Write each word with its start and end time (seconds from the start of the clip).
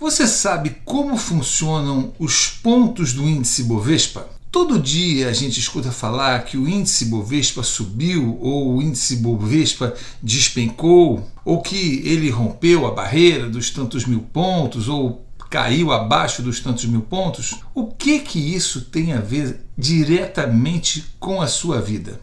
Você 0.00 0.28
sabe 0.28 0.76
como 0.84 1.16
funcionam 1.16 2.12
os 2.20 2.46
pontos 2.46 3.12
do 3.12 3.28
índice 3.28 3.64
Bovespa? 3.64 4.28
Todo 4.48 4.78
dia 4.78 5.28
a 5.28 5.32
gente 5.32 5.58
escuta 5.58 5.90
falar 5.90 6.44
que 6.44 6.56
o 6.56 6.68
índice 6.68 7.06
Bovespa 7.06 7.64
subiu 7.64 8.38
ou 8.40 8.76
o 8.76 8.82
índice 8.82 9.16
Bovespa 9.16 9.92
despencou 10.22 11.28
ou 11.44 11.60
que 11.60 12.00
ele 12.04 12.30
rompeu 12.30 12.86
a 12.86 12.92
barreira 12.92 13.50
dos 13.50 13.70
tantos 13.70 14.04
mil 14.04 14.20
pontos 14.20 14.88
ou 14.88 15.26
caiu 15.50 15.90
abaixo 15.90 16.42
dos 16.42 16.60
tantos 16.60 16.84
mil 16.84 17.02
pontos. 17.02 17.56
O 17.74 17.88
que 17.88 18.20
que 18.20 18.38
isso 18.38 18.82
tem 18.82 19.12
a 19.12 19.20
ver 19.20 19.64
diretamente 19.76 21.06
com 21.18 21.42
a 21.42 21.48
sua 21.48 21.80
vida? 21.80 22.20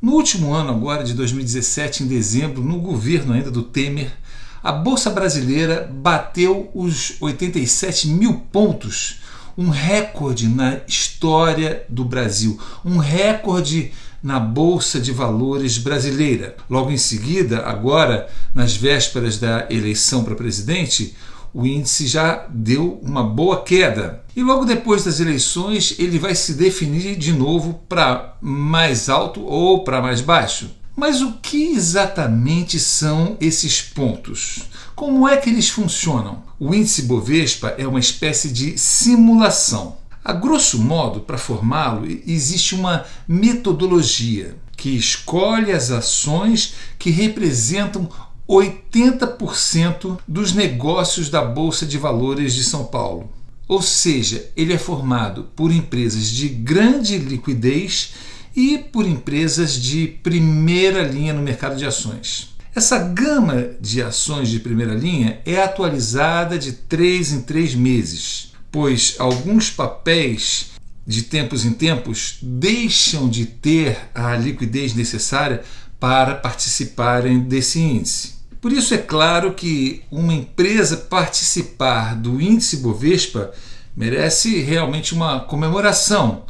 No 0.00 0.12
último 0.12 0.54
ano 0.54 0.70
agora 0.70 1.04
de 1.04 1.12
2017, 1.12 2.02
em 2.02 2.06
dezembro, 2.06 2.64
no 2.64 2.80
governo 2.80 3.34
ainda 3.34 3.50
do 3.50 3.62
Temer, 3.62 4.10
a 4.62 4.72
Bolsa 4.72 5.10
Brasileira 5.10 5.90
bateu 5.90 6.70
os 6.74 7.16
87 7.20 8.08
mil 8.08 8.34
pontos, 8.52 9.20
um 9.56 9.68
recorde 9.68 10.48
na 10.48 10.80
história 10.86 11.84
do 11.88 12.04
Brasil, 12.04 12.60
um 12.84 12.98
recorde 12.98 13.92
na 14.22 14.38
Bolsa 14.38 15.00
de 15.00 15.12
Valores 15.12 15.78
brasileira. 15.78 16.56
Logo 16.68 16.90
em 16.90 16.98
seguida, 16.98 17.60
agora, 17.60 18.28
nas 18.54 18.76
vésperas 18.76 19.38
da 19.38 19.66
eleição 19.70 20.24
para 20.24 20.34
presidente, 20.34 21.16
o 21.52 21.66
índice 21.66 22.06
já 22.06 22.46
deu 22.48 23.00
uma 23.02 23.22
boa 23.24 23.62
queda. 23.62 24.22
E 24.36 24.42
logo 24.42 24.64
depois 24.64 25.04
das 25.04 25.20
eleições, 25.20 25.96
ele 25.98 26.18
vai 26.18 26.34
se 26.34 26.54
definir 26.54 27.16
de 27.16 27.32
novo 27.32 27.80
para 27.88 28.36
mais 28.40 29.08
alto 29.08 29.44
ou 29.44 29.82
para 29.82 30.00
mais 30.00 30.20
baixo. 30.20 30.70
Mas 31.00 31.22
o 31.22 31.32
que 31.40 31.68
exatamente 31.68 32.78
são 32.78 33.34
esses 33.40 33.80
pontos? 33.80 34.64
Como 34.94 35.26
é 35.26 35.38
que 35.38 35.48
eles 35.48 35.70
funcionam? 35.70 36.42
O 36.58 36.74
índice 36.74 37.04
Bovespa 37.04 37.68
é 37.78 37.86
uma 37.86 37.98
espécie 37.98 38.52
de 38.52 38.76
simulação. 38.76 39.96
A 40.22 40.34
grosso 40.34 40.78
modo, 40.78 41.20
para 41.20 41.38
formá-lo, 41.38 42.06
existe 42.26 42.74
uma 42.74 43.06
metodologia 43.26 44.58
que 44.76 44.90
escolhe 44.90 45.72
as 45.72 45.90
ações 45.90 46.74
que 46.98 47.08
representam 47.08 48.06
80% 48.46 50.18
dos 50.28 50.52
negócios 50.52 51.30
da 51.30 51.42
Bolsa 51.42 51.86
de 51.86 51.96
Valores 51.96 52.52
de 52.52 52.62
São 52.62 52.84
Paulo. 52.84 53.30
Ou 53.66 53.80
seja, 53.80 54.50
ele 54.54 54.74
é 54.74 54.78
formado 54.78 55.44
por 55.56 55.72
empresas 55.72 56.28
de 56.28 56.46
grande 56.46 57.16
liquidez 57.16 58.12
e 58.54 58.78
por 58.78 59.06
empresas 59.06 59.74
de 59.74 60.06
primeira 60.06 61.02
linha 61.02 61.32
no 61.32 61.42
mercado 61.42 61.76
de 61.76 61.86
ações. 61.86 62.50
Essa 62.74 62.98
gama 62.98 63.70
de 63.80 64.00
ações 64.00 64.48
de 64.48 64.60
primeira 64.60 64.94
linha 64.94 65.40
é 65.44 65.60
atualizada 65.60 66.58
de 66.58 66.72
três 66.72 67.32
em 67.32 67.42
três 67.42 67.74
meses, 67.74 68.52
pois 68.70 69.16
alguns 69.18 69.70
papéis 69.70 70.70
de 71.06 71.22
tempos 71.22 71.64
em 71.64 71.72
tempos 71.72 72.38
deixam 72.40 73.28
de 73.28 73.46
ter 73.46 73.98
a 74.14 74.36
liquidez 74.36 74.94
necessária 74.94 75.62
para 75.98 76.36
participarem 76.36 77.40
desse 77.40 77.80
índice. 77.80 78.34
Por 78.60 78.72
isso 78.72 78.94
é 78.94 78.98
claro 78.98 79.54
que 79.54 80.02
uma 80.10 80.34
empresa 80.34 80.96
participar 80.96 82.14
do 82.14 82.40
índice 82.40 82.76
Bovespa 82.76 83.52
merece 83.96 84.60
realmente 84.60 85.14
uma 85.14 85.40
comemoração, 85.40 86.44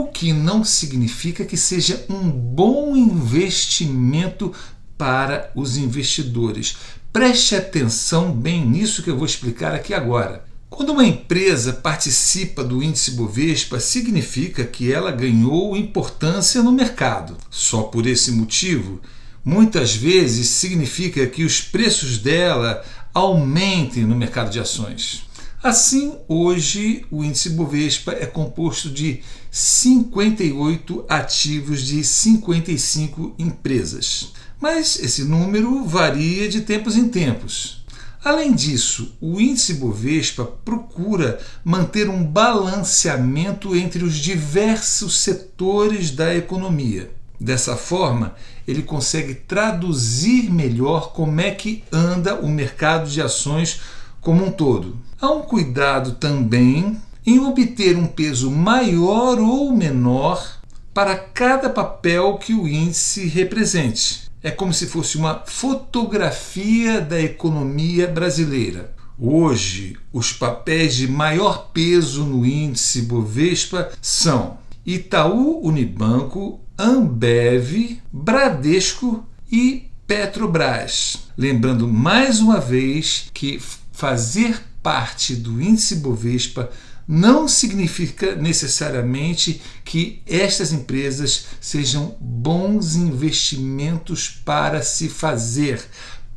o 0.00 0.06
que 0.06 0.32
não 0.32 0.64
significa 0.64 1.44
que 1.44 1.56
seja 1.56 2.04
um 2.08 2.30
bom 2.30 2.96
investimento 2.96 4.52
para 4.96 5.50
os 5.54 5.76
investidores. 5.76 6.76
Preste 7.12 7.54
atenção 7.54 8.32
bem 8.32 8.64
nisso 8.64 9.02
que 9.02 9.10
eu 9.10 9.16
vou 9.16 9.26
explicar 9.26 9.74
aqui 9.74 9.92
agora. 9.92 10.44
Quando 10.70 10.92
uma 10.92 11.04
empresa 11.04 11.74
participa 11.74 12.64
do 12.64 12.82
índice 12.82 13.10
Bovespa, 13.10 13.78
significa 13.78 14.64
que 14.64 14.90
ela 14.90 15.12
ganhou 15.12 15.76
importância 15.76 16.62
no 16.62 16.72
mercado. 16.72 17.36
Só 17.50 17.82
por 17.82 18.06
esse 18.06 18.32
motivo, 18.32 18.98
muitas 19.44 19.94
vezes 19.94 20.48
significa 20.48 21.26
que 21.26 21.44
os 21.44 21.60
preços 21.60 22.16
dela 22.16 22.82
aumentem 23.12 24.04
no 24.04 24.16
mercado 24.16 24.50
de 24.50 24.58
ações. 24.58 25.24
Assim, 25.62 26.18
hoje 26.26 27.06
o 27.08 27.22
índice 27.22 27.50
Bovespa 27.50 28.10
é 28.10 28.26
composto 28.26 28.90
de 28.90 29.22
58 29.48 31.04
ativos 31.08 31.82
de 31.82 32.02
55 32.02 33.36
empresas. 33.38 34.32
Mas 34.60 34.98
esse 34.98 35.22
número 35.22 35.84
varia 35.84 36.48
de 36.48 36.62
tempos 36.62 36.96
em 36.96 37.08
tempos. 37.08 37.84
Além 38.24 38.52
disso, 38.52 39.16
o 39.20 39.40
índice 39.40 39.74
Bovespa 39.74 40.44
procura 40.44 41.38
manter 41.64 42.08
um 42.08 42.24
balanceamento 42.24 43.76
entre 43.76 44.02
os 44.02 44.16
diversos 44.16 45.18
setores 45.18 46.10
da 46.10 46.34
economia. 46.34 47.08
Dessa 47.40 47.76
forma, 47.76 48.34
ele 48.66 48.82
consegue 48.82 49.34
traduzir 49.34 50.50
melhor 50.50 51.12
como 51.12 51.40
é 51.40 51.52
que 51.52 51.84
anda 51.92 52.34
o 52.34 52.48
mercado 52.48 53.08
de 53.08 53.22
ações 53.22 53.80
como 54.20 54.44
um 54.44 54.50
todo. 54.50 54.96
Há 55.22 55.30
um 55.30 55.42
cuidado 55.42 56.16
também 56.16 57.00
em 57.24 57.38
obter 57.38 57.96
um 57.96 58.08
peso 58.08 58.50
maior 58.50 59.38
ou 59.38 59.70
menor 59.70 60.58
para 60.92 61.14
cada 61.14 61.70
papel 61.70 62.38
que 62.38 62.52
o 62.52 62.66
índice 62.66 63.28
represente. 63.28 64.22
É 64.42 64.50
como 64.50 64.74
se 64.74 64.88
fosse 64.88 65.16
uma 65.16 65.44
fotografia 65.46 67.00
da 67.00 67.22
economia 67.22 68.08
brasileira. 68.08 68.92
Hoje, 69.16 69.96
os 70.12 70.32
papéis 70.32 70.96
de 70.96 71.06
maior 71.06 71.70
peso 71.72 72.24
no 72.24 72.44
índice 72.44 73.02
Bovespa 73.02 73.92
são 74.02 74.58
Itaú 74.84 75.64
Unibanco, 75.64 76.58
Ambev, 76.76 78.00
Bradesco 78.12 79.24
e 79.48 79.88
Petrobras. 80.04 81.28
Lembrando 81.38 81.86
mais 81.86 82.40
uma 82.40 82.58
vez 82.58 83.30
que 83.32 83.62
fazer 83.92 84.71
parte 84.82 85.34
do 85.34 85.60
índice 85.60 85.96
Bovespa 85.96 86.70
não 87.06 87.48
significa 87.48 88.34
necessariamente 88.34 89.60
que 89.84 90.22
estas 90.26 90.72
empresas 90.72 91.46
sejam 91.60 92.16
bons 92.20 92.94
investimentos 92.94 94.28
para 94.28 94.82
se 94.82 95.08
fazer, 95.08 95.82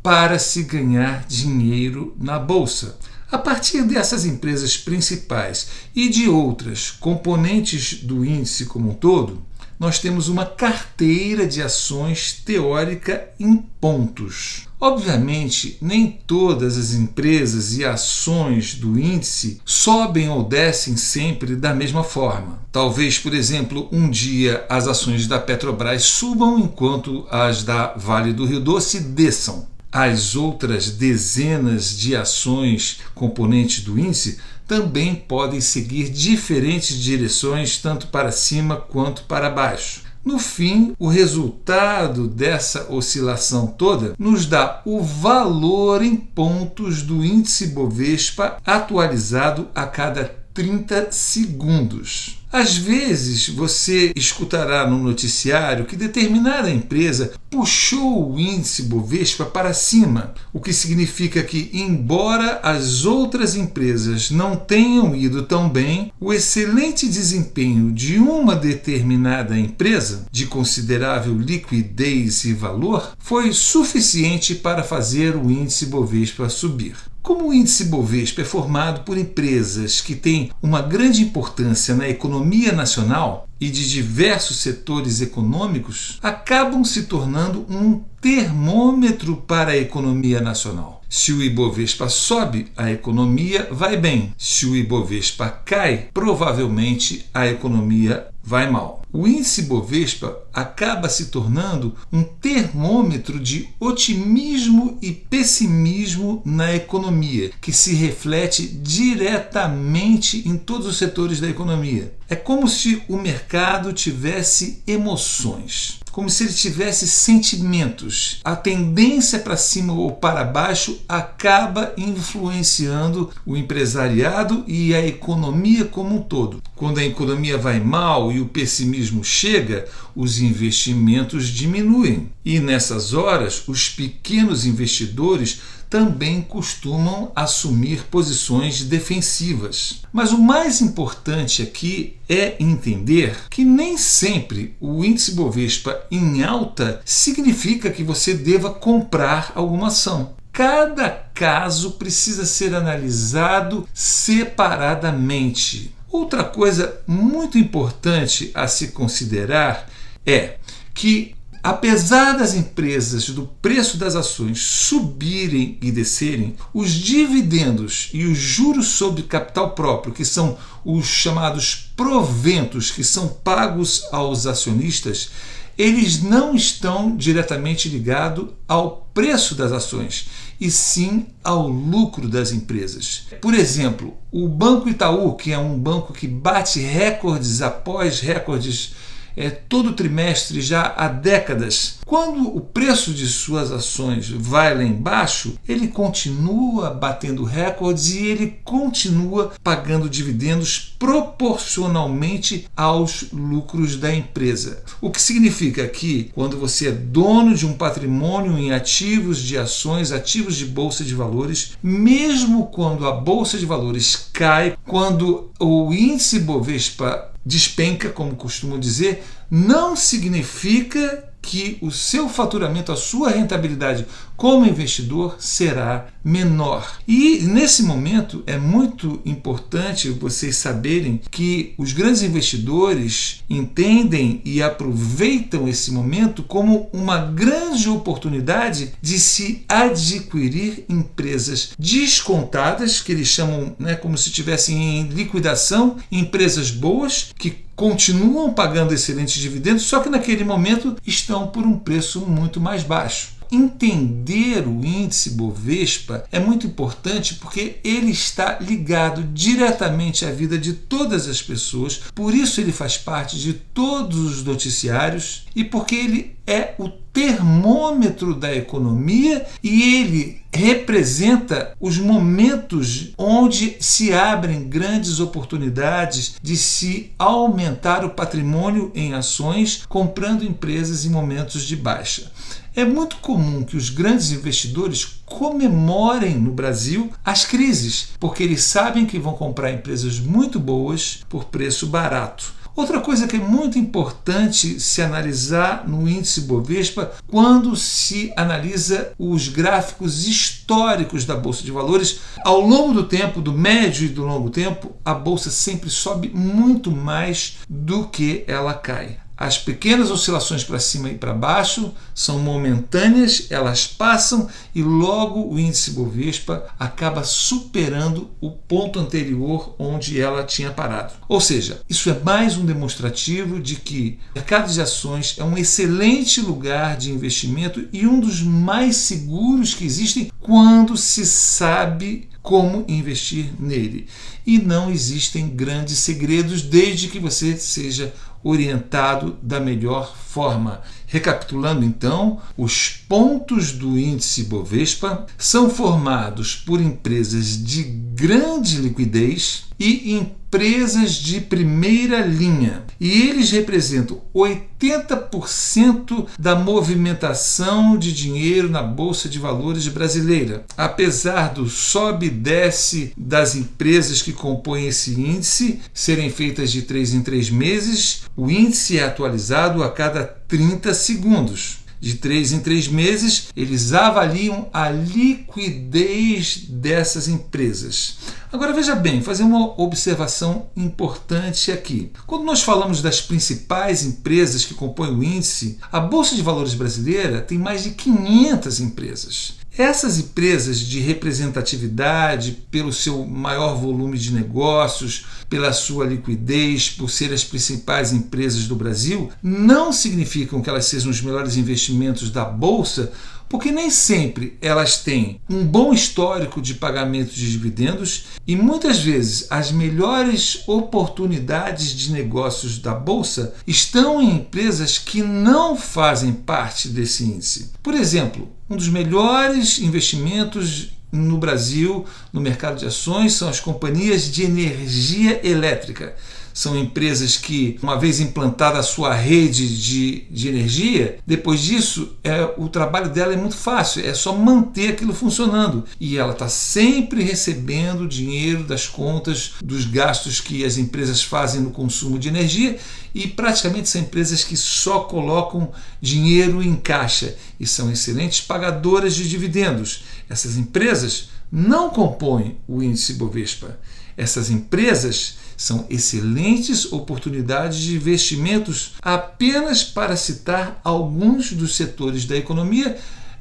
para 0.01 0.39
se 0.39 0.63
ganhar 0.63 1.25
dinheiro 1.27 2.15
na 2.19 2.39
bolsa. 2.39 2.97
A 3.31 3.37
partir 3.37 3.83
dessas 3.83 4.25
empresas 4.25 4.77
principais 4.77 5.67
e 5.95 6.09
de 6.09 6.29
outras 6.29 6.91
componentes 6.91 8.03
do 8.03 8.23
índice 8.23 8.65
como 8.65 8.91
um 8.91 8.93
todo, 8.93 9.43
nós 9.79 9.99
temos 9.99 10.29
uma 10.29 10.45
carteira 10.45 11.45
de 11.45 11.61
ações 11.61 12.33
teórica 12.33 13.29
em 13.39 13.57
pontos. 13.57 14.67
Obviamente, 14.85 15.79
nem 15.81 16.11
todas 16.27 16.77
as 16.77 16.93
empresas 16.93 17.75
e 17.75 17.83
ações 17.83 18.75
do 18.75 18.99
índice 18.99 19.59
sobem 19.65 20.29
ou 20.29 20.43
descem 20.43 20.95
sempre 20.95 21.55
da 21.55 21.73
mesma 21.73 22.03
forma. 22.03 22.59
Talvez, 22.71 23.17
por 23.17 23.33
exemplo, 23.33 23.89
um 23.91 24.07
dia 24.07 24.63
as 24.69 24.87
ações 24.87 25.25
da 25.25 25.39
Petrobras 25.39 26.03
subam 26.03 26.59
enquanto 26.59 27.25
as 27.31 27.63
da 27.63 27.95
Vale 27.95 28.31
do 28.31 28.45
Rio 28.45 28.59
Doce 28.59 28.99
desçam. 28.99 29.65
As 29.91 30.35
outras 30.35 30.91
dezenas 30.91 31.97
de 31.97 32.15
ações 32.15 32.99
componentes 33.15 33.83
do 33.83 33.97
índice 33.97 34.37
também 34.67 35.15
podem 35.15 35.61
seguir 35.61 36.11
diferentes 36.11 36.95
direções, 36.95 37.79
tanto 37.79 38.05
para 38.09 38.31
cima 38.31 38.75
quanto 38.75 39.23
para 39.23 39.49
baixo. 39.49 40.03
No 40.25 40.39
fim, 40.39 40.95
o 40.97 41.07
resultado 41.07 42.27
dessa 42.27 42.91
oscilação 42.91 43.67
toda 43.67 44.15
nos 44.17 44.47
dá 44.47 44.81
o 44.83 44.99
valor 45.03 46.01
em 46.01 46.15
pontos 46.15 47.03
do 47.03 47.23
índice 47.23 47.67
Bovespa 47.67 48.57
atualizado 48.65 49.67
a 49.75 49.85
cada 49.85 50.44
30 50.55 51.11
segundos. 51.11 52.39
Às 52.49 52.77
vezes 52.77 53.49
você 53.49 54.13
escutará 54.15 54.89
no 54.89 54.97
noticiário 54.97 55.83
que 55.83 55.97
determinada 55.97 56.71
empresa 56.71 57.33
puxou 57.49 58.31
o 58.31 58.39
índice 58.39 58.83
Bovespa 58.83 59.43
para 59.43 59.73
cima, 59.73 60.33
o 60.53 60.61
que 60.61 60.71
significa 60.71 61.43
que, 61.43 61.69
embora 61.73 62.61
as 62.63 63.03
outras 63.03 63.57
empresas 63.57 64.31
não 64.31 64.55
tenham 64.55 65.13
ido 65.13 65.43
tão 65.43 65.67
bem, 65.67 66.13
o 66.17 66.31
excelente 66.31 67.09
desempenho 67.09 67.91
de 67.91 68.17
uma 68.17 68.55
determinada 68.55 69.59
empresa, 69.59 70.25
de 70.31 70.45
considerável 70.45 71.37
liquidez 71.37 72.45
e 72.45 72.53
valor, 72.53 73.11
foi 73.19 73.51
suficiente 73.51 74.55
para 74.55 74.81
fazer 74.81 75.35
o 75.35 75.51
índice 75.51 75.87
Bovespa 75.87 76.47
subir. 76.47 76.95
Como 77.25 77.49
o 77.49 77.53
índice 77.55 77.85
Bovespa 77.85 78.43
é 78.43 78.45
formado 78.45 79.01
por 79.01 79.17
empresas 79.17 79.99
que 79.99 80.13
têm 80.13 80.51
uma 80.61 80.79
grande 80.79 81.23
importância 81.23 81.95
na 81.95 82.07
economia 82.07 82.71
nacional 82.71 83.49
e 83.59 83.67
de 83.67 83.89
diversos 83.89 84.57
setores 84.57 85.21
econômicos, 85.21 86.19
acabam 86.21 86.83
se 86.83 87.05
tornando 87.05 87.65
um 87.67 88.03
termômetro 88.21 89.37
para 89.37 89.71
a 89.71 89.77
economia 89.77 90.39
nacional. 90.39 91.01
Se 91.09 91.33
o 91.33 91.41
Ibovespa 91.41 92.09
sobe, 92.09 92.67
a 92.77 92.91
economia 92.91 93.69
vai 93.71 93.97
bem. 93.97 94.31
Se 94.37 94.67
o 94.67 94.75
Ibovespa 94.75 95.49
cai, 95.49 96.09
provavelmente 96.13 97.25
a 97.33 97.47
economia 97.47 98.27
vai 98.45 98.69
mal. 98.69 99.01
O 99.11 99.27
índice 99.27 99.63
Bovespa 99.63 100.37
acaba 100.53 101.09
se 101.09 101.27
tornando 101.27 101.95
um 102.11 102.21
termômetro 102.21 103.39
de 103.39 103.69
otimismo 103.79 104.97
e 105.01 105.11
pessimismo 105.11 106.41
na 106.45 106.75
economia, 106.75 107.51
que 107.61 107.71
se 107.71 107.93
reflete 107.95 108.67
diretamente 108.67 110.47
em 110.47 110.57
todos 110.57 110.85
os 110.85 110.97
setores 110.97 111.39
da 111.39 111.49
economia. 111.49 112.13
É 112.29 112.35
como 112.35 112.67
se 112.67 113.01
o 113.07 113.17
mercado 113.17 113.93
tivesse 113.93 114.83
emoções 114.85 115.99
como 116.15 116.29
se 116.29 116.45
ele 116.45 116.53
tivesse 116.53 117.09
sentimentos. 117.09 118.39
A 118.41 118.55
tendência 118.55 119.37
para 119.37 119.57
cima 119.57 119.91
ou 119.91 120.13
para 120.13 120.45
baixo 120.45 121.01
acaba 121.09 121.91
influenciando 121.97 123.31
o 123.45 123.57
empresariado 123.57 124.63
e 124.65 124.95
a 124.95 125.05
economia 125.05 125.83
como 125.83 126.15
um 126.15 126.21
todo. 126.21 126.63
Quando 126.73 126.99
a 126.99 127.05
economia 127.05 127.57
vai 127.57 127.81
mal 127.81 128.31
e 128.31 128.39
o 128.39 128.45
pessimismo 128.45 129.25
chega, 129.25 129.89
os 130.15 130.39
investimentos 130.39 131.49
diminuem. 131.49 132.31
E 132.45 132.61
nessas 132.61 133.13
horas, 133.13 133.67
os 133.67 133.89
pequenos 133.89 134.65
investidores 134.65 135.59
também 135.89 136.41
costumam 136.41 137.31
assumir 137.35 138.03
posições 138.05 138.83
defensivas. 138.83 140.01
Mas 140.11 140.31
o 140.31 140.37
mais 140.37 140.81
importante 140.81 141.61
aqui 141.61 142.17
é 142.27 142.55
entender 142.59 143.35
que 143.49 143.63
nem 143.63 143.97
sempre 143.97 144.75
o 144.79 145.03
índice 145.03 145.33
Bovespa 145.33 146.05
em 146.09 146.43
alta 146.43 147.01
significa 147.05 147.89
que 147.89 148.03
você 148.03 148.33
deva 148.33 148.73
comprar 148.73 149.51
alguma 149.55 149.87
ação. 149.87 150.33
Cada 150.51 151.09
caso 151.09 151.91
precisa 151.91 152.45
ser 152.45 152.73
analisado 152.73 153.87
separadamente. 153.93 155.93
Outra 156.09 156.45
coisa 156.45 157.01
muito 157.05 157.57
importante 157.57 158.51
a 158.53 158.67
se 158.67 158.89
considerar 158.89 159.89
é 160.25 160.55
que 160.93 161.34
Apesar 161.65 162.37
das 162.37 162.53
empresas 162.53 163.27
do 163.29 163.47
preço 163.59 163.97
das 163.97 164.15
ações 164.15 164.61
subirem 164.61 165.79
e 165.81 165.91
descerem, 165.91 166.55
os 166.71 166.91
dividendos 166.91 168.11
e 168.13 168.23
os 168.23 168.37
juros 168.37 168.89
sobre 168.89 169.23
capital 169.23 169.71
próprio, 169.71 170.13
que 170.13 170.23
são 170.23 170.59
os 170.85 171.07
chamados 171.07 171.89
proventos 171.97 172.91
que 172.91 173.03
são 173.03 173.27
pagos 173.27 174.03
aos 174.11 174.45
acionistas, 174.45 175.31
eles 175.75 176.21
não 176.21 176.53
estão 176.53 177.17
diretamente 177.17 177.89
ligados 177.89 178.49
ao 178.67 179.09
preço 179.11 179.55
das 179.55 179.71
ações, 179.71 180.27
e 180.61 180.69
sim 180.69 181.25
ao 181.43 181.67
lucro 181.67 182.29
das 182.29 182.51
empresas. 182.51 183.23
Por 183.41 183.55
exemplo, 183.55 184.13
o 184.31 184.47
Banco 184.47 184.87
Itaú, 184.87 185.33
que 185.33 185.51
é 185.51 185.57
um 185.57 185.79
banco 185.79 186.13
que 186.13 186.27
bate 186.27 186.79
recordes 186.79 187.63
após 187.63 188.19
recordes 188.19 188.93
é, 189.35 189.49
todo 189.49 189.93
trimestre 189.93 190.61
já 190.61 190.93
há 190.95 191.07
décadas. 191.07 191.99
Quando 192.05 192.55
o 192.55 192.61
preço 192.61 193.11
de 193.13 193.27
suas 193.27 193.71
ações 193.71 194.29
vai 194.29 194.75
lá 194.75 194.83
embaixo, 194.83 195.57
ele 195.67 195.87
continua 195.87 196.89
batendo 196.91 197.43
recordes 197.43 198.13
e 198.13 198.25
ele 198.25 198.59
continua 198.63 199.51
pagando 199.63 200.09
dividendos 200.09 200.95
proporcionalmente 200.97 202.67
aos 202.75 203.31
lucros 203.31 203.97
da 203.97 204.13
empresa. 204.13 204.83
O 205.01 205.09
que 205.09 205.21
significa 205.21 205.87
que 205.87 206.31
quando 206.33 206.57
você 206.57 206.89
é 206.89 206.91
dono 206.91 207.55
de 207.55 207.65
um 207.65 207.73
patrimônio 207.73 208.57
em 208.57 208.71
ativos 208.71 209.39
de 209.39 209.57
ações, 209.57 210.11
ativos 210.11 210.55
de 210.55 210.65
bolsa 210.65 211.03
de 211.03 211.13
valores, 211.13 211.73
mesmo 211.81 212.67
quando 212.67 213.07
a 213.07 213.11
bolsa 213.11 213.57
de 213.57 213.65
valores 213.65 214.29
cai, 214.31 214.77
quando 214.85 215.49
o 215.59 215.93
índice 215.93 216.39
Bovespa 216.39 217.34
despenca, 217.45 218.09
como 218.09 218.35
costumo 218.35 218.79
dizer, 218.79 219.23
não 219.51 219.95
significa 219.95 221.31
que 221.41 221.77
o 221.79 221.91
seu 221.91 222.27
faturamento, 222.27 222.91
a 222.91 222.95
sua 222.95 223.29
rentabilidade 223.29 224.07
como 224.35 224.65
investidor 224.65 225.37
será 225.39 226.07
menor. 226.23 226.99
E 227.07 227.39
nesse 227.43 227.83
momento 227.83 228.43
é 228.47 228.57
muito 228.57 229.21
importante 229.25 230.09
vocês 230.09 230.57
saberem 230.57 231.21
que 231.29 231.73
os 231.77 231.93
grandes 231.93 232.23
investidores 232.23 233.43
entendem 233.49 234.41
e 234.43 234.61
aproveitam 234.61 235.67
esse 235.67 235.91
momento 235.91 236.41
como 236.41 236.89
uma 236.91 237.17
grande 237.17 237.87
oportunidade 237.87 238.93
de 239.01 239.19
se 239.19 239.63
adquirir 239.67 240.85
empresas 240.89 241.71
descontadas, 241.77 243.01
que 243.01 243.11
eles 243.11 243.27
chamam 243.27 243.75
né, 243.77 243.95
como 243.95 244.17
se 244.17 244.29
estivessem 244.29 244.99
em 244.99 245.03
liquidação, 245.09 245.97
empresas 246.11 246.71
boas 246.71 247.31
que 247.37 247.65
continuam 247.75 248.53
pagando 248.53 248.93
excelentes 248.93 249.35
dividendos, 249.35 249.83
só 249.83 249.99
que 249.99 250.09
naquele 250.09 250.43
momento 250.43 250.95
estão 251.05 251.47
por 251.47 251.65
um 251.65 251.77
preço 251.77 252.21
muito 252.21 252.59
mais 252.59 252.83
baixo. 252.83 253.34
Entender 253.51 254.67
o 254.67 254.85
índice 254.85 255.31
Bovespa 255.31 256.25
é 256.31 256.39
muito 256.39 256.67
importante 256.67 257.35
porque 257.35 257.77
ele 257.83 258.11
está 258.11 258.59
ligado 258.59 259.23
diretamente 259.33 260.25
à 260.25 260.31
vida 260.31 260.57
de 260.57 260.73
todas 260.73 261.27
as 261.27 261.41
pessoas, 261.41 262.01
por 262.13 262.33
isso 262.33 262.59
ele 262.59 262.71
faz 262.71 262.97
parte 262.97 263.37
de 263.37 263.53
todos 263.53 264.17
os 264.17 264.43
noticiários 264.43 265.45
e 265.55 265.63
porque 265.63 265.95
ele 265.95 266.34
é 266.47 266.73
o 266.77 266.89
termômetro 266.89 268.35
da 268.35 268.53
economia 268.53 269.45
e 269.63 269.95
ele 269.95 270.41
representa 270.53 271.73
os 271.79 271.97
momentos 271.97 273.13
onde 273.17 273.77
se 273.79 274.13
abrem 274.13 274.67
grandes 274.67 275.19
oportunidades 275.19 276.35
de 276.41 276.55
se 276.55 277.11
aumentar 277.17 278.05
o 278.05 278.09
patrimônio 278.09 278.91
em 278.93 279.13
ações 279.13 279.83
comprando 279.87 280.43
empresas 280.43 281.05
em 281.05 281.09
momentos 281.09 281.63
de 281.63 281.75
baixa. 281.75 282.31
É 282.75 282.83
muito 282.83 283.15
comum 283.17 283.63
que 283.63 283.77
os 283.77 283.89
grandes 283.89 284.31
investidores 284.31 285.21
comemorem 285.25 286.35
no 286.35 286.51
Brasil 286.51 287.09
as 287.23 287.45
crises, 287.45 288.09
porque 288.19 288.43
eles 288.43 288.65
sabem 288.65 289.05
que 289.05 289.17
vão 289.17 289.33
comprar 289.33 289.71
empresas 289.71 290.19
muito 290.19 290.59
boas 290.59 291.21
por 291.29 291.45
preço 291.45 291.87
barato. 291.87 292.53
Outra 292.75 292.99
coisa 292.99 293.25
que 293.25 293.37
é 293.37 293.39
muito 293.39 293.79
importante 293.79 294.81
se 294.81 295.01
analisar 295.01 295.87
no 295.87 296.09
índice 296.09 296.41
Bovespa 296.41 297.13
quando 297.25 297.73
se 297.73 298.33
analisa 298.35 299.13
os 299.17 299.47
gráficos 299.47 300.27
históricos 300.27 301.23
da 301.23 301.37
bolsa 301.37 301.63
de 301.63 301.71
valores, 301.71 302.19
ao 302.43 302.59
longo 302.59 302.93
do 302.93 303.03
tempo, 303.07 303.41
do 303.41 303.53
médio 303.53 304.05
e 304.05 304.09
do 304.09 304.25
longo 304.25 304.49
tempo, 304.49 304.91
a 305.05 305.13
bolsa 305.13 305.49
sempre 305.49 305.89
sobe 305.89 306.27
muito 306.27 306.91
mais 306.91 307.59
do 307.69 308.09
que 308.09 308.43
ela 308.45 308.73
cai. 308.73 309.24
As 309.37 309.57
pequenas 309.57 310.09
oscilações 310.09 310.63
para 310.63 310.79
cima 310.79 311.09
e 311.09 311.17
para 311.17 311.33
baixo 311.33 311.93
são 312.13 312.39
momentâneas, 312.39 313.47
elas 313.49 313.85
passam 313.85 314.47
e 314.73 314.81
logo 314.81 315.53
o 315.53 315.59
índice 315.59 315.91
Bovespa 315.91 316.65
acaba 316.79 317.23
superando 317.23 318.31
o 318.39 318.49
ponto 318.49 318.97
anterior 318.97 319.75
onde 319.77 320.19
ela 320.19 320.43
tinha 320.43 320.71
parado. 320.71 321.13
Ou 321.27 321.41
seja, 321.41 321.81
isso 321.89 322.09
é 322.09 322.17
mais 322.23 322.55
um 322.57 322.65
demonstrativo 322.65 323.59
de 323.59 323.75
que 323.75 324.19
o 324.31 324.39
mercado 324.39 324.71
de 324.71 324.79
ações 324.79 325.35
é 325.37 325.43
um 325.43 325.57
excelente 325.57 326.39
lugar 326.39 326.95
de 326.95 327.11
investimento 327.11 327.87
e 327.91 328.07
um 328.07 328.19
dos 328.19 328.41
mais 328.41 328.95
seguros 328.95 329.73
que 329.73 329.85
existem 329.85 330.31
quando 330.39 330.95
se 330.95 331.25
sabe 331.25 332.29
como 332.45 332.85
investir 332.87 333.47
nele. 333.59 334.07
E 334.45 334.59
não 334.59 334.91
existem 334.91 335.49
grandes 335.49 335.97
segredos 335.97 336.61
desde 336.61 337.07
que 337.07 337.19
você 337.19 337.57
seja 337.57 338.13
orientado 338.45 339.35
da 339.41 339.59
melhor 339.59 340.15
forma. 340.15 340.81
Recapitulando 341.07 341.83
então, 341.83 342.39
os 342.55 342.89
pontos 342.89 343.71
do 343.71 343.97
índice 343.97 344.43
Bovespa 344.43 345.25
são 345.35 345.67
formados 345.67 346.55
por 346.55 346.79
empresas 346.79 347.61
de 347.61 347.83
grande 347.83 348.77
liquidez 348.77 349.65
e 349.79 350.13
empresas 350.13 350.44
de 350.55 351.41
primeira 351.41 352.21
linha. 352.21 352.83
E 352.99 353.23
eles 353.23 353.51
representam 353.51 354.21
80% 354.33 356.27
da 356.39 356.55
movimentação 356.55 357.97
de 357.97 358.13
dinheiro 358.13 358.69
na 358.69 358.81
Bolsa 358.81 359.27
de 359.27 359.37
Valores 359.37 359.87
brasileira. 359.89 360.63
Apesar 360.77 361.53
do 361.53 361.67
sobe 361.67 362.27
e 362.27 362.29
desce 362.29 363.11
das 363.17 363.55
empresas 363.55 364.21
que 364.21 364.31
compõem 364.31 364.87
esse 364.87 365.19
índice 365.19 365.81
serem 365.93 366.29
feitas 366.29 366.71
de 366.71 366.83
3 366.83 367.15
em 367.15 367.21
3 367.21 367.49
meses, 367.49 368.21
o 368.35 368.49
índice 368.49 368.97
é 368.97 369.03
atualizado 369.03 369.83
a 369.83 369.91
cada 369.91 370.23
30 370.23 370.93
segundos 370.93 371.85
de 372.05 372.15
três 372.15 372.51
em 372.51 372.59
três 372.59 372.87
meses, 372.87 373.47
eles 373.55 373.91
avaliam 373.91 374.69
a 374.71 374.91
liquidez 374.91 376.65
dessas 376.69 377.27
empresas. 377.27 378.17
Agora 378.55 378.71
veja 378.71 378.95
bem, 378.95 379.21
fazer 379.21 379.43
uma 379.43 379.77
observação 379.81 380.67
importante 380.77 381.73
aqui. 381.73 382.13
Quando 382.25 382.45
nós 382.45 382.63
falamos 382.63 383.01
das 383.01 383.19
principais 383.19 384.05
empresas 384.05 384.63
que 384.63 384.73
compõem 384.73 385.13
o 385.13 385.21
índice, 385.21 385.77
a 385.91 385.99
Bolsa 385.99 386.37
de 386.37 386.41
Valores 386.41 386.73
brasileira 386.73 387.41
tem 387.41 387.57
mais 387.57 387.83
de 387.83 387.89
500 387.89 388.79
empresas. 388.79 389.55
Essas 389.77 390.17
empresas 390.17 390.79
de 390.79 391.01
representatividade, 391.01 392.53
pelo 392.71 392.93
seu 392.93 393.25
maior 393.25 393.75
volume 393.75 394.17
de 394.17 394.31
negócios, 394.31 395.25
pela 395.49 395.73
sua 395.73 396.05
liquidez, 396.05 396.89
por 396.89 397.09
serem 397.09 397.35
as 397.35 397.43
principais 397.43 398.13
empresas 398.13 398.67
do 398.67 398.75
Brasil, 398.75 399.29
não 399.43 399.91
significam 399.91 400.61
que 400.61 400.69
elas 400.69 400.85
sejam 400.85 401.11
os 401.11 401.19
melhores 401.19 401.57
investimentos 401.57 402.29
da 402.29 402.45
bolsa, 402.45 403.11
porque 403.49 403.71
nem 403.71 403.89
sempre 403.89 404.57
elas 404.61 404.97
têm 404.97 405.39
um 405.49 405.63
bom 405.63 405.93
histórico 405.93 406.61
de 406.61 406.73
pagamento 406.73 407.33
de 407.33 407.51
dividendos 407.51 408.25
e 408.47 408.55
muitas 408.55 408.99
vezes 408.99 409.47
as 409.49 409.71
melhores 409.71 410.63
oportunidades 410.67 411.95
de 411.95 412.11
negócios 412.11 412.79
da 412.79 412.93
bolsa 412.93 413.53
estão 413.65 414.21
em 414.21 414.35
empresas 414.35 414.97
que 414.97 415.21
não 415.21 415.75
fazem 415.75 416.33
parte 416.33 416.89
desse 416.89 417.23
índice. 417.23 417.71
Por 417.81 417.93
exemplo, 417.93 418.49
um 418.69 418.75
dos 418.75 418.89
melhores 418.89 419.79
investimentos 419.79 420.91
no 421.11 421.37
Brasil, 421.37 422.05
no 422.33 422.41
mercado 422.41 422.79
de 422.79 422.85
ações, 422.85 423.33
são 423.33 423.47
as 423.47 423.59
companhias 423.59 424.31
de 424.31 424.43
energia 424.43 425.39
elétrica 425.47 426.15
são 426.55 426.79
empresas 426.79 427.35
que, 427.35 427.77
uma 427.83 427.99
vez 427.99 428.21
implantada 428.21 428.79
a 428.79 428.83
sua 428.83 429.13
rede 429.13 429.77
de, 429.77 430.21
de 430.31 430.47
energia, 430.47 431.17
depois 431.27 431.59
disso 431.59 432.15
é, 432.23 432.49
o 432.57 432.69
trabalho 432.69 433.09
dela 433.09 433.33
é 433.33 433.35
muito 433.35 433.57
fácil, 433.57 434.05
é 434.05 434.13
só 434.13 434.33
manter 434.33 434.93
aquilo 434.93 435.13
funcionando. 435.13 435.83
E 435.99 436.17
ela 436.17 436.31
está 436.31 436.47
sempre 436.47 437.21
recebendo 437.21 438.07
dinheiro 438.07 438.63
das 438.63 438.87
contas, 438.87 439.55
dos 439.61 439.83
gastos 439.83 440.39
que 440.39 440.63
as 440.63 440.77
empresas 440.77 441.21
fazem 441.21 441.59
no 441.59 441.71
consumo 441.71 442.17
de 442.17 442.29
energia 442.29 442.79
e 443.13 443.27
praticamente 443.27 443.89
são 443.89 443.99
empresas 443.99 444.41
que 444.41 444.55
só 444.55 445.01
colocam 445.01 445.73
dinheiro 445.99 446.63
em 446.63 446.77
caixa 446.77 447.35
e 447.59 447.67
são 447.67 447.91
excelentes 447.91 448.39
pagadoras 448.39 449.13
de 449.13 449.27
dividendos. 449.27 450.05
Essas 450.29 450.55
empresas 450.55 451.27
não 451.51 451.89
compõem 451.89 452.55
o 452.65 452.81
índice 452.81 453.15
Bovespa. 453.15 453.77
Essas 454.15 454.49
empresas 454.49 455.35
são 455.57 455.85
excelentes 455.89 456.91
oportunidades 456.91 457.79
de 457.79 457.95
investimentos, 457.95 458.93
apenas 459.01 459.83
para 459.83 460.15
citar 460.15 460.79
alguns 460.83 461.53
dos 461.53 461.75
setores 461.75 462.25
da 462.25 462.35
economia 462.35 462.97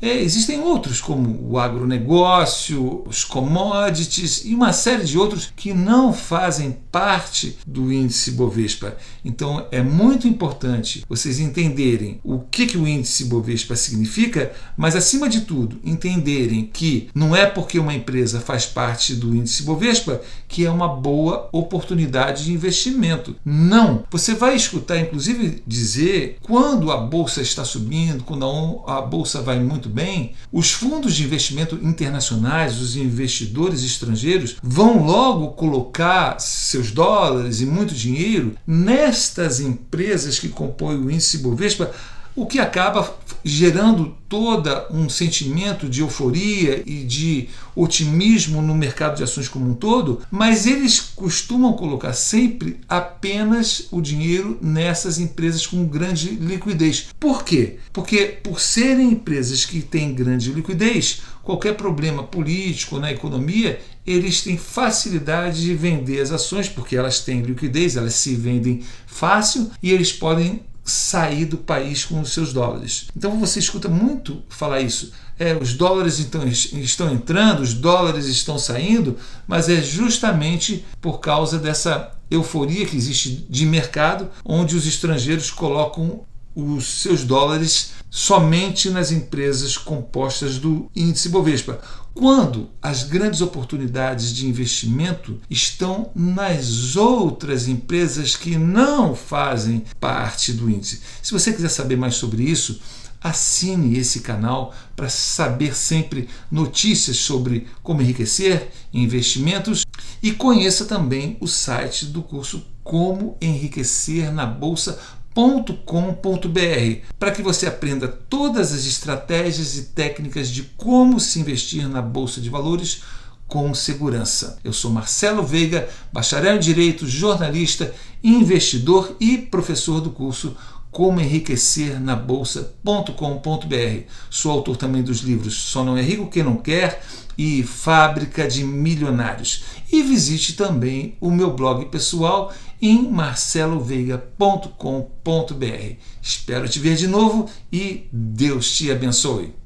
é, 0.08 0.20
existem 0.23 0.61
outros, 0.61 1.00
como 1.00 1.50
o 1.50 1.58
agronegócio, 1.58 3.02
os 3.06 3.25
commodities 3.25 4.44
e 4.44 4.54
uma 4.54 4.73
série 4.73 5.04
de 5.04 5.18
outros 5.18 5.52
que 5.54 5.73
não 5.73 6.12
fazem 6.12 6.76
parte 6.92 7.58
do 7.66 7.92
índice 7.92 8.32
Bovespa. 8.32 8.96
Então 9.25 9.66
é 9.70 9.82
muito 9.82 10.28
importante 10.28 11.04
vocês 11.08 11.40
entenderem 11.40 12.20
o 12.23 12.38
que, 12.38 12.66
que 12.66 12.78
o 12.78 12.87
índice 12.87 13.25
Bovespa 13.25 13.75
significa, 13.75 14.52
mas 14.76 14.94
acima 14.94 15.28
de 15.28 15.42
tudo, 15.42 15.80
entenderem 15.84 16.66
que 16.66 17.08
não 17.14 17.34
é 17.34 17.46
porque 17.46 17.78
uma 17.78 17.94
empresa 17.94 18.40
faz 18.40 18.66
parte 18.66 19.14
do 19.14 19.34
índice 19.34 19.62
Bovespa 19.62 20.20
que 20.49 20.64
é 20.64 20.70
uma 20.70 20.88
boa 20.88 21.49
oportunidade 21.52 22.44
de 22.44 22.52
investimento. 22.52 23.34
Não! 23.44 24.04
Você 24.11 24.34
vai 24.34 24.54
escutar, 24.54 24.99
inclusive, 25.00 25.62
dizer 25.66 26.38
quando 26.42 26.92
a 26.92 26.96
bolsa 26.96 27.42
está 27.42 27.64
subindo, 27.64 28.23
quando 28.23 28.84
a 28.87 29.00
bolsa 29.00 29.42
vai 29.42 29.58
muito 29.58 29.88
bem, 29.95 30.35
os 30.53 30.73
fundos 30.73 31.15
de 31.15 31.23
investimento 31.23 31.77
internacionais, 31.77 32.81
os 32.81 32.97
investidores 32.97 33.85
estrangeiros, 33.85 34.57
vão 34.63 35.05
logo 35.05 35.53
colocar 35.53 36.41
seus 36.41 36.91
dólares 36.91 37.61
e 37.61 37.67
muito 37.67 37.95
dinheiro 37.95 38.57
nestas 38.67 39.61
empresas 39.61 40.39
que 40.39 40.49
compõem 40.49 40.99
o 40.99 41.11
índice 41.11 41.39
Bovespa 41.39 41.93
o 42.37 42.47
que 42.47 42.59
acaba 42.59 43.17
gerando 43.45 44.17
toda 44.29 44.87
um 44.91 45.09
sentimento 45.09 45.88
de 45.88 46.00
euforia 46.00 46.83
e 46.87 47.05
de 47.05 47.49
otimismo 47.76 48.62
no 48.62 48.75
mercado 48.75 49.17
de 49.17 49.23
ações 49.23 49.49
como 49.49 49.71
um 49.71 49.75
todo, 49.75 50.23
mas 50.31 50.67
eles 50.67 50.99
costumam 51.00 51.75
colocar 51.75 52.12
sempre 52.14 52.81
apenas 52.88 53.87
o 53.91 54.00
dinheiro 54.00 54.59
nessas 54.61 55.19
empresas 55.19 55.67
com 55.67 55.87
grande 55.87 56.31
liquidez. 56.31 57.09
Por 57.21 57.45
quê? 57.45 57.76
Porque 57.93 58.38
por 58.43 58.61
serem 58.61 59.12
empresas 59.12 59.64
que 59.64 59.81
têm 59.81 60.14
grande 60.14 60.53
liquidez, 60.53 61.21
qualquer 61.43 61.76
problema 61.76 62.23
político 62.25 62.99
na 62.99 63.12
economia, 63.12 63.81
eles 64.07 64.43
têm 64.43 64.57
facilidade 64.57 65.62
de 65.62 65.75
vender 65.75 66.21
as 66.21 66.33
ações 66.33 66.69
porque 66.69 66.97
elas 66.97 67.21
têm 67.21 67.43
liquidez, 67.43 67.97
elas 67.97 68.14
se 68.14 68.35
vendem 68.35 68.83
fácil 69.07 69.71
e 69.83 69.93
eles 69.93 70.12
podem 70.12 70.61
sair 70.85 71.47
do 71.47 71.57
país 71.57 72.05
com 72.05 72.21
os 72.21 72.33
seus 72.33 72.53
dólares. 72.53 73.07
Então 73.17 73.41
você 73.41 73.59
escuta 73.59 73.88
muito 73.88 74.43
falar 74.49 74.81
isso. 74.81 75.12
É, 75.38 75.55
os 75.55 75.73
dólares 75.73 76.21
então, 76.21 76.47
estão 76.47 77.12
entrando, 77.12 77.61
os 77.61 77.75
dólares 77.75 78.26
estão 78.26 78.59
saindo, 78.59 79.17
mas 79.49 79.69
é 79.69 79.81
justamente 79.81 80.85
por 81.00 81.19
causa 81.19 81.59
dessa 81.59 82.12
euforia 82.31 82.87
que 82.87 82.97
existe 82.97 83.47
de 83.49 83.67
mercado, 83.67 84.31
onde 84.45 84.76
os 84.76 84.87
estrangeiros 84.87 85.50
colocam 85.50 86.21
os 86.54 87.02
seus 87.02 87.25
dólares 87.25 87.92
somente 88.11 88.90
nas 88.90 89.11
empresas 89.11 89.76
compostas 89.76 90.58
do 90.58 90.88
índice 90.94 91.28
Bovespa, 91.28 91.80
quando 92.14 92.70
as 92.80 93.02
grandes 93.02 93.40
oportunidades 93.40 94.32
de 94.32 94.46
investimento 94.46 95.40
estão 95.50 96.12
nas 96.14 96.94
outras 96.94 97.66
empresas 97.66 98.37
que 98.37 98.56
não 98.56 99.16
fazem 99.16 99.82
parte 99.99 100.52
do 100.52 100.70
índice. 100.70 101.00
Se 101.20 101.32
você 101.32 101.52
quiser 101.52 101.70
saber 101.70 101.96
mais 101.96 102.14
sobre 102.14 102.44
isso, 102.44 102.80
assine 103.20 103.99
esse 103.99 104.20
canal 104.20 104.73
para 104.94 105.08
saber 105.08 105.75
sempre 105.75 106.28
notícias 106.50 107.16
sobre 107.16 107.66
como 107.82 108.02
enriquecer 108.02 108.70
investimentos 108.92 109.82
e 110.23 110.30
conheça 110.30 110.84
também 110.84 111.37
o 111.40 111.49
site 111.49 112.06
do 112.06 112.23
curso 112.23 112.64
Como 112.84 113.37
Enriquecer 113.40 114.30
na 114.30 114.44
Bolsa 114.44 115.00
com.br 115.35 117.07
para 117.19 117.33
que 117.33 117.43
você 117.43 117.67
aprenda 117.67 118.07
todas 118.07 118.73
as 118.73 118.87
estratégias 118.87 119.76
e 119.76 119.83
técnicas 119.87 120.49
de 120.49 120.62
como 120.76 121.19
se 121.19 121.41
investir 121.41 121.88
na 121.88 122.00
bolsa 122.00 122.41
de 122.41 122.49
valores 122.49 123.03
com 123.47 123.75
segurança. 123.75 124.59
Eu 124.64 124.73
sou 124.73 124.91
Marcelo 124.91 125.43
Veiga, 125.43 125.88
bacharel 126.12 126.57
em 126.57 126.61
direito, 126.61 127.07
jornalista, 127.07 127.93
investidor 128.23 129.17
e 129.21 129.37
professor 129.37 130.00
do 130.00 130.11
curso 130.11 130.57
como 130.91 131.21
enriquecer 131.21 132.00
na 132.00 132.14
bolsa.com.br. 132.14 134.05
Sou 134.31 134.53
autor 134.53 134.76
também 134.76 135.03
dos 135.03 135.19
livros 135.23 135.55
Só 135.55 135.83
não 135.83 135.97
é 135.97 136.03
rico 136.03 136.31
quem 136.31 136.45
não 136.45 136.57
quer 136.57 137.03
e 137.37 137.64
Fábrica 137.64 138.47
de 138.47 138.62
Milionários. 138.62 139.64
E 139.91 140.03
visite 140.03 140.55
também 140.55 141.17
o 141.21 141.31
meu 141.31 141.53
blog 141.53 141.87
pessoal 141.87 142.53
em 142.81 143.11
marceloveiga.com.br. 143.11 145.97
Espero 146.23 146.69
te 146.69 146.78
ver 146.78 146.97
de 146.97 147.07
novo 147.07 147.49
e 147.73 148.09
Deus 148.12 148.76
te 148.76 148.90
abençoe. 148.90 149.63